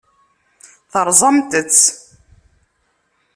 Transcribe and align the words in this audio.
Terẓamt-tt. 0.91 1.85